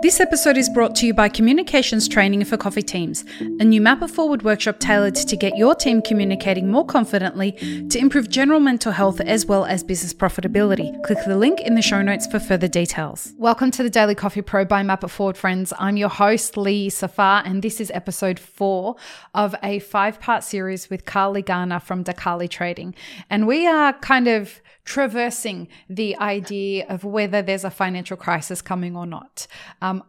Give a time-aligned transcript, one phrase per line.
[0.00, 4.00] This episode is brought to you by Communications Training for Coffee Teams, a new Map
[4.00, 7.50] It Forward workshop tailored to get your team communicating more confidently
[7.90, 11.02] to improve general mental health as well as business profitability.
[11.02, 13.32] Click the link in the show notes for further details.
[13.38, 15.72] Welcome to the Daily Coffee Pro by Map It Forward, friends.
[15.80, 18.94] I'm your host, Lee Safar, and this is episode four
[19.34, 22.94] of a five part series with Carley Garner from DeCarley Trading.
[23.28, 28.96] And we are kind of traversing the idea of whether there's a financial crisis coming
[28.96, 29.46] or not.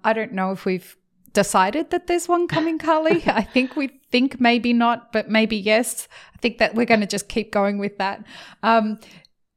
[0.03, 0.95] I don't know if we've
[1.33, 3.23] decided that there's one coming, Carley.
[3.27, 6.07] I think we think maybe not, but maybe yes.
[6.33, 8.23] I think that we're going to just keep going with that.
[8.63, 8.99] Um,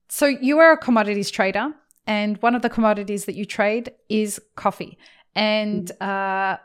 [0.09, 1.73] so you are a commodities trader,
[2.07, 4.99] and one of the commodities that you trade is coffee.
[5.35, 6.59] And uh,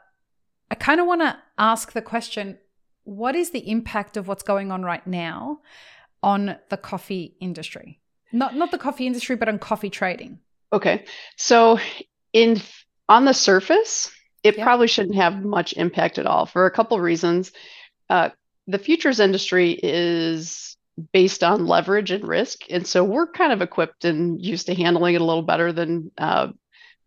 [0.71, 2.57] I kind of want to ask the question
[3.03, 5.61] what is the impact of what's going on right now
[6.21, 8.01] on the coffee industry?
[8.33, 10.39] Not not the coffee industry, but on coffee trading.
[10.73, 11.05] Okay.
[11.37, 11.79] So
[12.33, 12.61] in
[13.09, 14.11] on the surface,
[14.43, 17.51] it probably shouldn't have much impact at all for a couple reasons.
[18.09, 18.29] Uh,
[18.67, 20.77] the futures industry is
[21.13, 25.15] based on leverage and risk, and so we're kind of equipped and used to handling
[25.15, 26.47] it a little better than uh,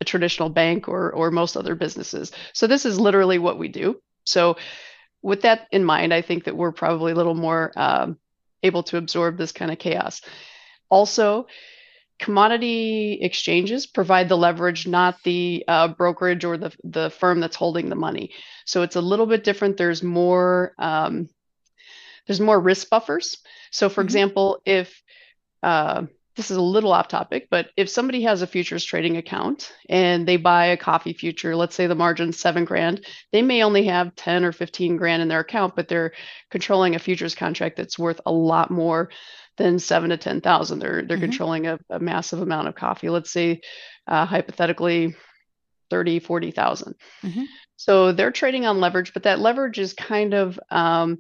[0.00, 2.32] a traditional bank or or most other businesses.
[2.52, 4.00] So this is literally what we do.
[4.24, 4.56] So
[5.22, 8.18] with that in mind, I think that we're probably a little more um,
[8.62, 10.22] able to absorb this kind of chaos.
[10.88, 11.46] Also,
[12.20, 17.88] commodity exchanges provide the leverage, not the uh, brokerage or the, the firm that's holding
[17.88, 18.32] the money.
[18.66, 19.76] So it's a little bit different.
[19.76, 21.28] There's more um,
[22.26, 23.38] there's more risk buffers.
[23.72, 24.06] So, for mm-hmm.
[24.06, 25.02] example, if
[25.62, 29.72] uh, this is a little off topic, but if somebody has a futures trading account
[29.88, 33.86] and they buy a coffee future, let's say the margin's seven grand, they may only
[33.86, 36.12] have 10 or 15 grand in their account, but they're
[36.50, 39.10] controlling a futures contract that's worth a lot more
[39.61, 40.78] than seven to 10,000.
[40.78, 41.25] They're, they're mm-hmm.
[41.25, 43.11] controlling a, a, massive amount of coffee.
[43.11, 43.61] Let's say,
[44.06, 45.14] uh, hypothetically,
[45.91, 46.94] 30, 40,000.
[47.22, 47.42] Mm-hmm.
[47.77, 51.19] So they're trading on leverage, but that leverage is kind of um,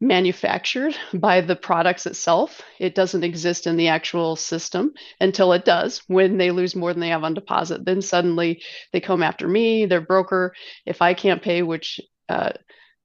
[0.00, 2.62] manufactured by the products itself.
[2.78, 7.00] It doesn't exist in the actual system until it does when they lose more than
[7.00, 7.84] they have on deposit.
[7.84, 10.54] Then suddenly they come after me, their broker.
[10.84, 12.52] If I can't pay, which uh,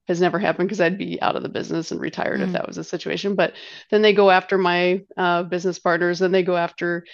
[0.07, 2.43] has never happened because I'd be out of the business and retired mm.
[2.43, 3.35] if that was the situation.
[3.35, 3.53] But
[3.89, 7.05] then they go after my uh, business partners, then they go after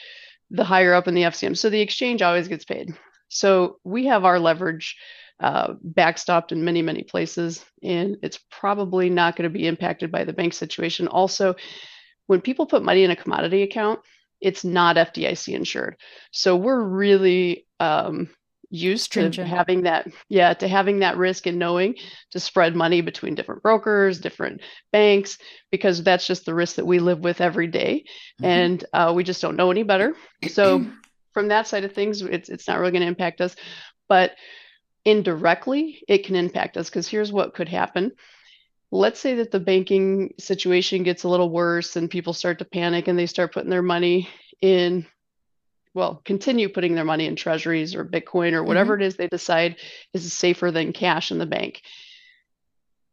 [0.49, 1.57] the higher up in the FCM.
[1.57, 2.95] So the exchange always gets paid.
[3.29, 4.95] So we have our leverage
[5.39, 10.23] uh, backstopped in many, many places, and it's probably not going to be impacted by
[10.23, 11.07] the bank situation.
[11.07, 11.55] Also,
[12.27, 13.99] when people put money in a commodity account,
[14.41, 15.97] it's not FDIC insured.
[16.31, 18.29] So we're really um,
[18.69, 21.95] used to having that yeah to having that risk and knowing
[22.31, 24.61] to spread money between different brokers different
[24.91, 25.37] banks
[25.71, 28.03] because that's just the risk that we live with every day.
[28.41, 28.45] Mm-hmm.
[28.45, 30.15] and uh, we just don't know any better
[30.49, 30.85] so
[31.33, 33.55] from that side of things it's, it's not really going to impact us
[34.09, 34.31] but
[35.05, 38.11] indirectly it can impact us because here's what could happen
[38.91, 43.07] let's say that the banking situation gets a little worse and people start to panic
[43.07, 44.27] and they start putting their money
[44.61, 45.05] in
[45.97, 49.01] well, continue putting their money in treasuries or Bitcoin or whatever mm-hmm.
[49.01, 49.77] it is they decide
[50.13, 51.81] is safer than cash in the bank.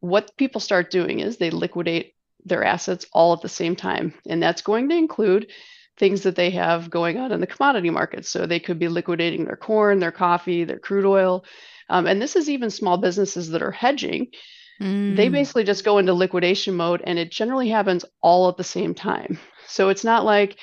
[0.00, 2.15] What people start doing is they liquidate
[2.45, 4.12] their assets all at the same time.
[4.28, 5.50] And that's going to include
[5.97, 8.27] things that they have going on in the commodity market.
[8.27, 11.47] So they could be liquidating their corn, their coffee, their crude oil.
[11.89, 14.27] Um, and this is even small businesses that are hedging.
[14.78, 15.16] Mm.
[15.16, 18.93] They basically just go into liquidation mode and it generally happens all at the same
[18.95, 19.39] time.
[19.69, 20.59] So it's not like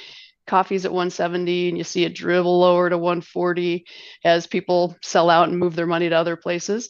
[0.51, 3.85] coffee's at 170 and you see it dribble lower to 140
[4.25, 6.89] as people sell out and move their money to other places.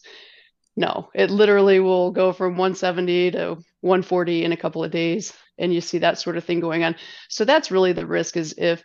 [0.76, 5.72] No, it literally will go from 170 to 140 in a couple of days and
[5.72, 6.96] you see that sort of thing going on.
[7.30, 8.84] So that's really the risk is if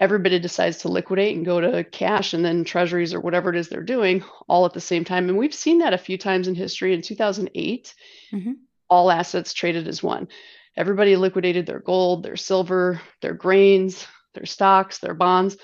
[0.00, 3.68] everybody decides to liquidate and go to cash and then treasuries or whatever it is
[3.68, 5.28] they're doing all at the same time.
[5.28, 6.94] And we've seen that a few times in history.
[6.94, 7.94] In 2008,
[8.32, 8.52] mm-hmm.
[8.88, 10.28] all assets traded as one
[10.76, 15.56] everybody liquidated their gold, their silver, their grains, their stocks, their bonds,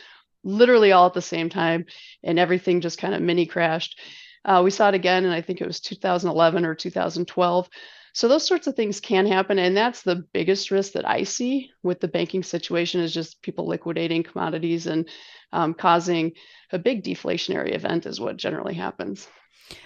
[0.44, 1.86] literally all at the same time,
[2.22, 3.98] and everything just kind of mini crashed.
[4.44, 7.68] Uh, we saw it again, and I think it was 2011 or 2012.
[8.14, 11.70] So those sorts of things can happen, and that's the biggest risk that I see
[11.82, 15.08] with the banking situation is just people liquidating commodities and
[15.52, 16.32] um, causing
[16.72, 19.28] a big deflationary event is what generally happens.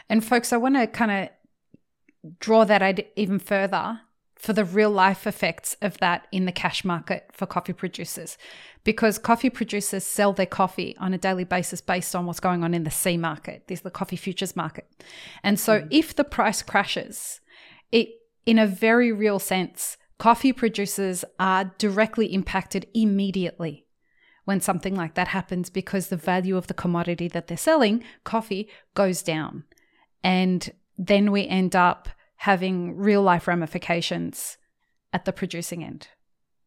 [0.08, 4.00] And folks, I want to kind of draw that even further
[4.43, 8.37] for the real life effects of that in the cash market for coffee producers
[8.83, 12.75] because coffee producers sell their coffee on a daily basis based on what's going on
[12.75, 14.91] in the C market, this is the coffee futures market.
[15.44, 15.89] And so mm.
[15.93, 17.41] if the price crashes,
[17.93, 18.09] it
[18.44, 23.87] in a very real sense, coffee producers are directly impacted immediately
[24.44, 28.69] when something like that happens because the value of the commodity that they're selling, coffee,
[28.94, 29.62] goes down.
[30.25, 30.69] And
[30.99, 32.09] then we end up
[32.43, 34.59] having real life ramifications
[35.12, 36.09] at the producing end.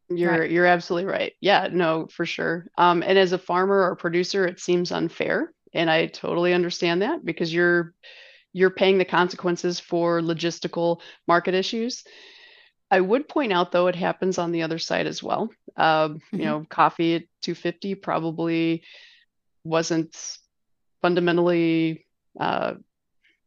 [0.07, 0.49] You're right.
[0.49, 1.33] you're absolutely right.
[1.41, 2.67] Yeah, no, for sure.
[2.77, 7.25] Um, and as a farmer or producer, it seems unfair, and I totally understand that
[7.25, 7.93] because you're
[8.53, 12.05] you're paying the consequences for logistical market issues.
[12.89, 15.49] I would point out though it happens on the other side as well.
[15.75, 16.39] Um, mm-hmm.
[16.39, 18.83] You know, coffee at 250 probably
[19.65, 20.15] wasn't
[21.01, 22.05] fundamentally
[22.39, 22.75] uh,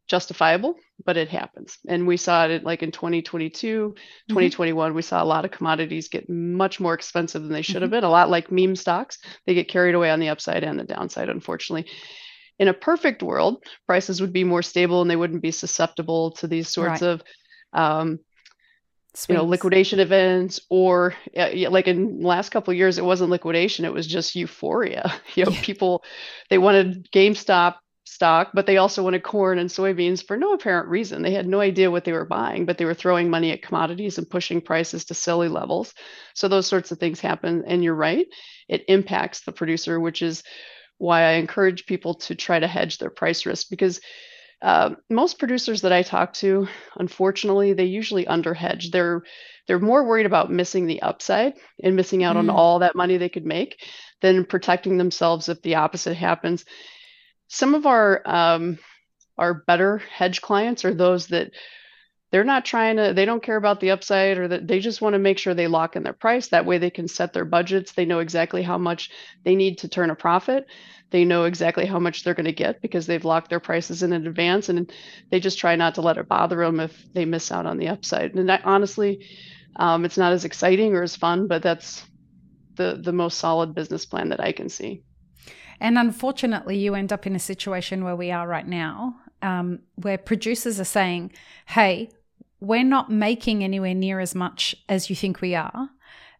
[0.09, 0.75] justifiable,
[1.05, 1.79] but it happens.
[1.87, 4.29] And we saw it like in 2022, mm-hmm.
[4.29, 7.83] 2021, we saw a lot of commodities get much more expensive than they should mm-hmm.
[7.83, 8.05] have been.
[8.05, 11.29] A lot like meme stocks, they get carried away on the upside and the downside,
[11.29, 11.91] unfortunately.
[12.59, 16.49] In a perfect world, prices would be more stable and they wouldn't be susceptible to
[16.49, 17.09] these sorts right.
[17.09, 17.23] of
[17.73, 18.19] um,
[19.29, 24.07] you know liquidation events or like in last couple years it wasn't liquidation it was
[24.07, 25.63] just euphoria you know yeah.
[25.63, 26.05] people
[26.51, 27.77] they wanted gamestop
[28.09, 31.61] stock but they also wanted corn and soybeans for no apparent reason they had no
[31.61, 35.05] idea what they were buying but they were throwing money at commodities and pushing prices
[35.05, 35.95] to silly levels
[36.35, 38.27] so those sorts of things happen and you're right
[38.69, 40.43] it impacts the producer which is
[40.97, 44.01] why i encourage people to try to hedge their price risk because
[44.61, 46.67] uh, most producers that I talk to,
[46.97, 48.91] unfortunately, they usually underhedge.
[48.91, 49.23] They're
[49.69, 51.53] they're more worried about missing the upside
[51.83, 52.41] and missing out mm.
[52.41, 53.81] on all that money they could make
[54.21, 56.65] than protecting themselves if the opposite happens.
[57.49, 58.79] Some of our um,
[59.37, 61.51] our better hedge clients are those that
[62.31, 65.15] they're not trying to they don't care about the upside or that they just want
[65.15, 67.93] to make sure they lock in their price that way they can set their budgets
[67.93, 69.11] they know exactly how much
[69.45, 70.67] they need to turn a profit
[71.11, 74.13] they know exactly how much they're going to get because they've locked their prices in
[74.13, 74.93] advance and
[75.31, 77.89] they just try not to let it bother them if they miss out on the
[77.89, 78.35] upside.
[78.35, 79.27] And that, honestly,
[79.77, 82.05] um, it's not as exciting or as fun, but that's
[82.77, 85.03] the, the most solid business plan that I can see.
[85.81, 90.19] And unfortunately, you end up in a situation where we are right now, um, where
[90.19, 91.33] producers are saying,
[91.67, 92.11] hey,
[92.61, 95.91] we're not making anywhere near as much as you think we are.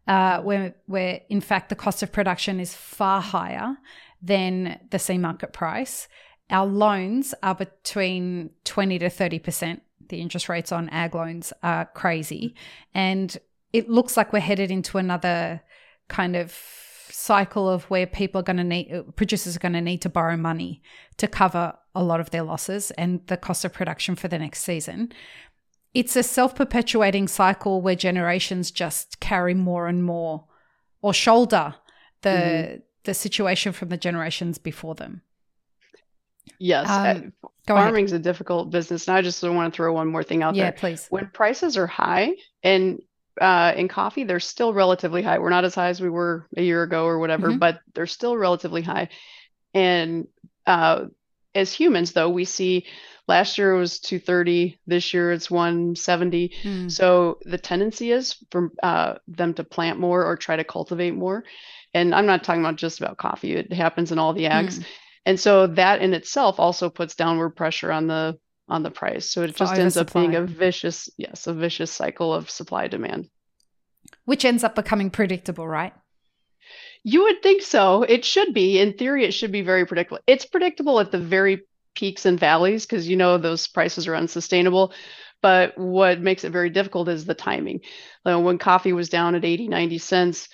[0.07, 3.77] Uh, where, where in fact the cost of production is far higher
[4.23, 6.09] than the C market price.
[6.51, 9.81] Our loans are between 20 to 30%.
[10.09, 12.55] The interest rates on ag loans are crazy.
[12.95, 13.37] And
[13.75, 15.61] it looks like we're headed into another
[16.09, 16.59] kind of
[17.11, 20.37] cycle of where people are going to need, producers are going to need to borrow
[20.37, 20.83] money
[21.17, 24.63] to cover a lot of their losses and the cost of production for the next
[24.63, 25.13] season.
[25.95, 30.45] It's a self perpetuating cycle where generations just carry more and more
[31.01, 31.75] or shoulder
[32.23, 35.23] the mm-hmm the situation from the generations before them.
[36.59, 36.89] Yes.
[36.91, 38.21] Um, uh, Farming's ahead.
[38.21, 39.09] a difficult business.
[39.09, 40.73] And I just want to throw one more thing out yeah, there.
[40.75, 41.07] Yeah, please.
[41.09, 42.33] When prices are high
[42.63, 43.01] and
[43.41, 45.39] uh, in coffee, they're still relatively high.
[45.39, 47.59] We're not as high as we were a year ago or whatever, mm-hmm.
[47.59, 49.09] but they're still relatively high.
[49.75, 50.29] And
[50.67, 51.07] uh,
[51.55, 52.87] as humans, though, we see
[53.27, 56.53] last year it was 230, this year it's 170.
[56.63, 56.91] Mm.
[56.91, 61.45] So the tendency is for uh, them to plant more or try to cultivate more.
[61.95, 64.79] And I'm not talking about just about coffee, it happens in all the ags.
[64.79, 64.85] Mm.
[65.27, 69.31] And so that in itself also puts downward pressure on the on the price.
[69.31, 73.29] So it just ends up being a vicious, yes, a vicious cycle of supply demand.
[74.25, 75.93] Which ends up becoming predictable, right?
[77.03, 78.03] You would think so.
[78.03, 78.79] It should be.
[78.81, 80.21] In theory, it should be very predictable.
[80.27, 81.63] It's predictable at the very
[81.95, 84.93] peaks and valleys because you know those prices are unsustainable.
[85.41, 87.81] But what makes it very difficult is the timing.
[88.25, 90.49] when coffee was down at 80, 90 cents,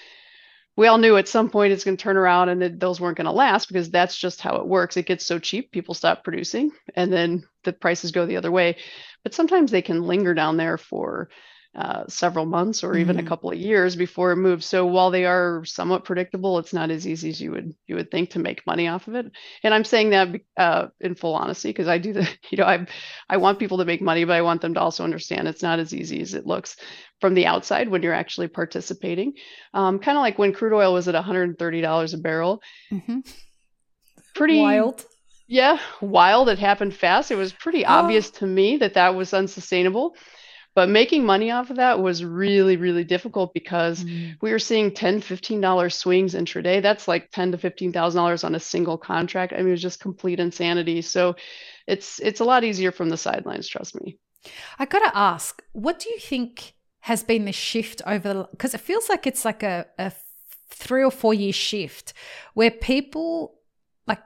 [0.76, 3.16] we all knew at some point it's going to turn around and that those weren't
[3.16, 4.97] going to last because that's just how it works.
[4.97, 8.76] It gets so cheap, people stop producing, and then the prices go the other way.
[9.23, 11.28] But sometimes they can linger down there for
[11.75, 13.26] uh, several months or even mm-hmm.
[13.26, 14.64] a couple of years before it moves.
[14.64, 18.12] So while they are somewhat predictable, it's not as easy as you would you would
[18.12, 19.33] think to make money off of it.
[19.64, 22.87] And I'm saying that uh, in full honesty because I do the you know I
[23.28, 25.81] I want people to make money, but I want them to also understand it's not
[25.81, 26.76] as easy as it looks
[27.21, 29.33] from the outside when you're actually participating.
[29.73, 32.62] Um, kind of like when crude oil was at 130 dollars a barrel.
[32.93, 33.21] Mm-hmm.
[34.37, 35.04] Pretty wild.
[35.49, 36.49] Yeah, wild.
[36.49, 37.33] It happened fast.
[37.33, 40.14] It was pretty obvious to me that that was unsustainable
[40.75, 44.37] but making money off of that was really really difficult because mm.
[44.40, 46.83] we were seeing 10 15 dollar swings intraday.
[46.83, 49.52] That's like 10 to 15 thousand dollars on a single contract.
[49.52, 51.02] I mean it was just complete insanity.
[51.02, 51.37] So
[51.87, 54.19] it's it's a lot easier from the sidelines trust me.
[54.78, 59.09] I gotta ask what do you think has been the shift over because it feels
[59.09, 60.12] like it's like a, a
[60.71, 62.12] three or four year shift
[62.54, 63.61] where people
[64.07, 64.23] like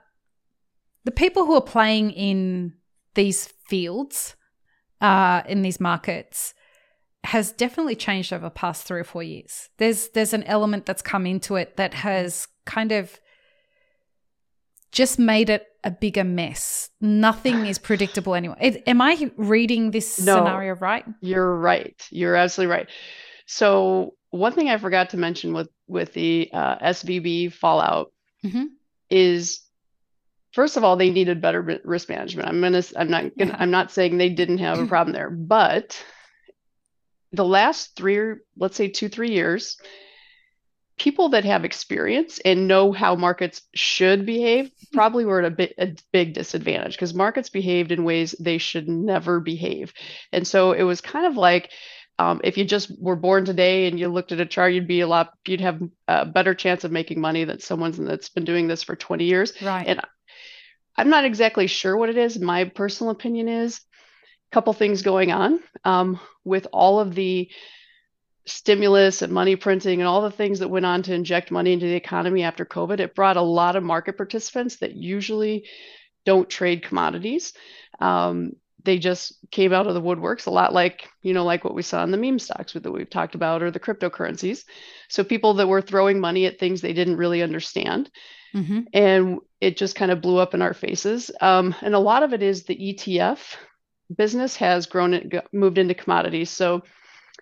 [1.03, 2.73] the people who are playing in
[3.15, 4.35] these fields
[5.01, 6.53] uh, in these markets
[7.25, 9.69] has definitely changed over the past three or four years.
[9.77, 13.19] There's there's an element that's come into it that has kind of
[14.91, 16.89] just made it a bigger mess.
[16.99, 18.55] Nothing is predictable anyway.
[18.59, 21.05] It, am I reading this no, scenario right?
[21.21, 22.01] You're right.
[22.09, 22.89] You're absolutely right.
[23.45, 28.11] So one thing I forgot to mention with with the uh, SVB fallout
[28.43, 28.65] mm-hmm.
[29.09, 29.61] is
[30.51, 32.47] first of all they needed better risk management.
[32.47, 33.57] I'm gonna I'm not gonna, yeah.
[33.59, 36.03] I'm not saying they didn't have a problem there, but
[37.31, 39.77] the last three let's say two three years
[40.99, 45.73] people that have experience and know how markets should behave probably were at a, bit,
[45.77, 49.93] a big disadvantage because markets behaved in ways they should never behave.
[50.31, 51.71] And so it was kind of like
[52.19, 54.99] um, if you just were born today and you looked at a chart, you'd be
[54.99, 58.67] a lot, you'd have a better chance of making money than someone that's been doing
[58.67, 59.53] this for 20 years.
[59.61, 59.87] Right.
[59.87, 60.01] And
[60.99, 62.37] I'm not exactly sure what it is.
[62.37, 67.49] My personal opinion is a couple things going on um, with all of the
[68.45, 71.85] stimulus and money printing and all the things that went on to inject money into
[71.85, 75.65] the economy after COVID, it brought a lot of market participants that usually
[76.25, 77.53] don't trade commodities.
[78.01, 78.57] Um,
[78.89, 81.83] they just came out of the woodworks a lot like you know like what we
[81.83, 84.65] saw in the meme stocks that we've talked about or the cryptocurrencies
[85.09, 88.09] so people that were throwing money at things they didn't really understand
[88.55, 88.79] mm-hmm.
[88.93, 92.33] and it just kind of blew up in our faces um, and a lot of
[92.33, 93.55] it is the etf
[94.17, 96.81] business has grown and moved into commodities so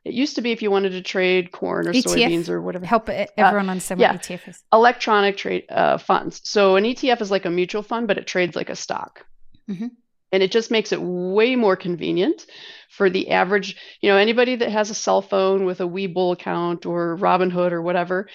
[0.03, 2.85] it used to be if you wanted to trade corn or ETF, soybeans or whatever.
[2.85, 4.63] Help everyone uh, understand yeah, what ETF is.
[4.71, 6.39] Electronic trade uh, funds.
[6.45, 9.25] So an ETF is like a mutual fund, but it trades like a stock.
[9.69, 9.87] Mm-hmm.
[10.31, 12.45] And it just makes it way more convenient
[12.89, 16.85] for the average, you know, anybody that has a cell phone with a Webull account
[16.85, 18.27] or Robinhood or whatever,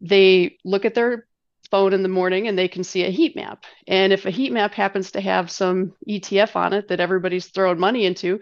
[0.00, 1.26] they look at their
[1.70, 3.64] phone in the morning and they can see a heat map.
[3.86, 7.78] And if a heat map happens to have some ETF on it that everybody's throwing
[7.78, 8.40] money into,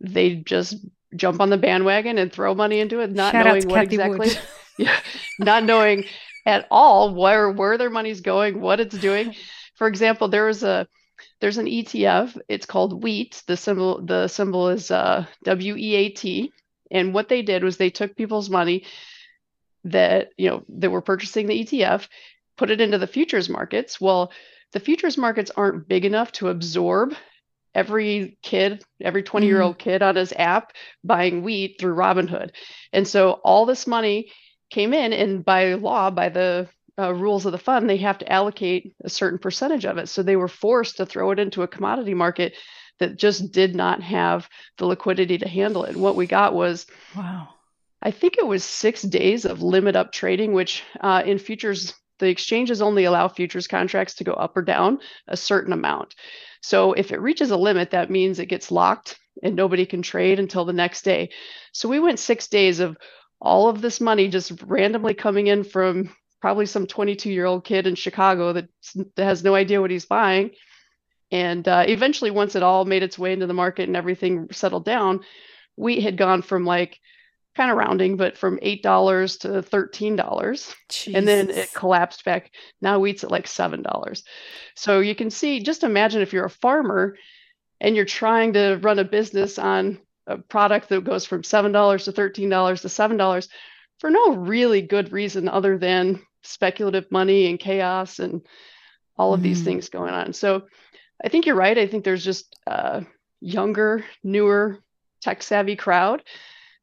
[0.00, 0.76] they just
[1.16, 4.30] jump on the bandwagon and throw money into it, not Shout knowing what Cathie exactly,
[4.78, 4.98] yeah,
[5.38, 6.04] not knowing
[6.46, 9.34] at all where where their money's going, what it's doing.
[9.76, 10.86] For example, there was a
[11.40, 12.38] there's an ETF.
[12.48, 13.42] It's called Wheat.
[13.46, 16.52] The symbol the symbol is uh, W E A T.
[16.90, 18.84] And what they did was they took people's money
[19.84, 22.08] that you know that were purchasing the ETF,
[22.56, 24.00] put it into the futures markets.
[24.00, 24.32] Well,
[24.72, 27.14] the futures markets aren't big enough to absorb
[27.74, 29.90] every kid, every 20 year old mm-hmm.
[29.90, 32.50] kid on his app buying wheat through Robinhood.
[32.92, 34.30] And so all this money
[34.70, 38.32] came in, and by law, by the uh, rules of the fund, they have to
[38.32, 40.08] allocate a certain percentage of it.
[40.08, 42.54] So they were forced to throw it into a commodity market
[42.98, 45.90] that just did not have the liquidity to handle it.
[45.90, 47.48] And what we got was, wow,
[48.02, 52.28] I think it was six days of limit up trading, which uh, in futures, the
[52.28, 56.14] exchanges only allow futures contracts to go up or down a certain amount.
[56.60, 60.38] So if it reaches a limit, that means it gets locked and nobody can trade
[60.38, 61.30] until the next day.
[61.72, 62.96] So we went six days of
[63.40, 67.86] all of this money just randomly coming in from probably some 22 year old kid
[67.86, 68.68] in Chicago that,
[69.14, 70.50] that has no idea what he's buying.
[71.30, 74.84] And uh, eventually, once it all made its way into the market and everything settled
[74.84, 75.20] down,
[75.76, 76.98] wheat had gone from like
[77.56, 80.74] kind of rounding, but from eight dollars to thirteen dollars,
[81.06, 82.50] and then it collapsed back.
[82.82, 84.24] Now wheat's at like seven dollars.
[84.74, 85.62] So you can see.
[85.62, 87.16] Just imagine if you're a farmer
[87.80, 92.04] and you're trying to run a business on a product that goes from seven dollars
[92.04, 93.48] to thirteen dollars to seven dollars
[94.00, 98.42] for no really good reason other than speculative money and chaos and
[99.16, 99.44] all of mm.
[99.44, 100.32] these things going on.
[100.32, 100.62] So
[101.24, 101.76] I think you're right.
[101.76, 103.04] I think there's just a
[103.40, 104.78] younger, newer,
[105.20, 106.22] tech savvy crowd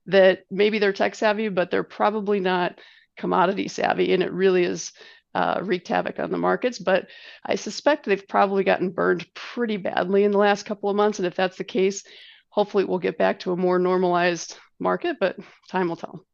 [0.06, 2.80] that maybe they're tech savvy, but they're probably not
[3.18, 4.14] commodity savvy.
[4.14, 4.94] And it really is
[5.36, 6.80] uh, wreaked havoc on the markets.
[6.80, 7.08] But
[7.46, 11.20] I suspect they've probably gotten burned pretty badly in the last couple of months.
[11.20, 12.04] And if that's the case,
[12.50, 15.38] hopefully we'll get back to a more normalized market, but
[15.70, 16.26] time will tell.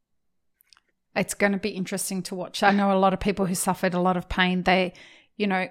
[1.16, 2.62] It's going to be interesting to watch.
[2.62, 4.64] I know a lot of people who suffered a lot of pain.
[4.64, 4.94] They,
[5.38, 5.70] you know,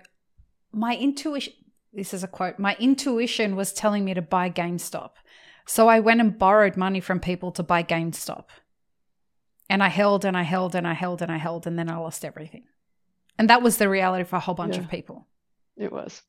[0.73, 1.53] my intuition,
[1.93, 5.11] this is a quote, my intuition was telling me to buy GameStop.
[5.67, 8.47] So I went and borrowed money from people to buy GameStop.
[9.69, 11.97] And I held and I held and I held and I held, and then I
[11.97, 12.65] lost everything.
[13.39, 15.27] And that was the reality for a whole bunch yeah, of people.
[15.77, 16.23] It was.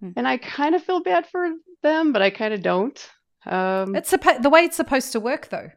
[0.00, 0.10] Hmm.
[0.16, 1.50] And I kind of feel bad for
[1.82, 3.10] them, but I kind of don't.
[3.46, 5.70] Um, it's suppo- the way it's supposed to work, though.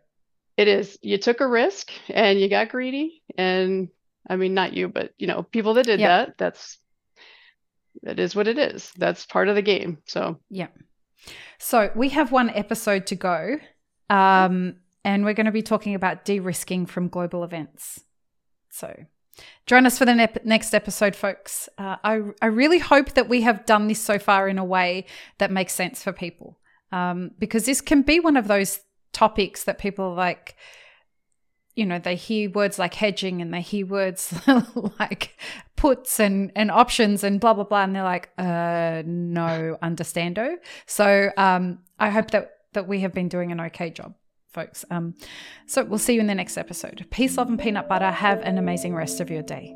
[0.58, 0.98] It is.
[1.02, 3.22] You took a risk and you got greedy.
[3.38, 3.90] And
[4.28, 6.80] I mean, not you, but you know, people that did that, that's,
[8.04, 8.92] that is what it is.
[8.98, 10.00] That's part of the game.
[10.06, 10.68] So, yeah.
[11.58, 13.58] So we have one episode to go,
[14.10, 18.02] um, and we're going to be talking about de risking from global events.
[18.70, 18.96] So
[19.66, 21.70] join us for the ne- next episode, folks.
[21.78, 25.06] Uh, I, I really hope that we have done this so far in a way
[25.40, 26.60] that makes sense for people,
[26.92, 28.80] um, because this can be one of those
[29.18, 30.56] topics that people like,
[31.76, 34.34] you know, they hear words like hedging and they hear words
[35.00, 35.40] like
[35.76, 37.84] puts and, and options and blah, blah, blah.
[37.84, 40.58] And they're like, uh, no, understando.
[40.86, 44.14] So um, I hope that, that we have been doing an okay job
[44.50, 44.86] folks.
[44.92, 45.16] Um,
[45.66, 47.06] so we'll see you in the next episode.
[47.10, 48.12] Peace, love, and peanut butter.
[48.12, 49.76] Have an amazing rest of your day.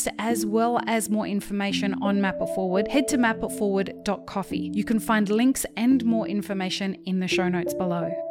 [0.00, 4.70] podcast as well as more information on Map It Forward, head to mapitforward.coffee.
[4.72, 8.29] You can find links and more information in the show notes below.